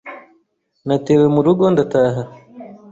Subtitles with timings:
[0.87, 2.21] Natewe mu rugo ndataha.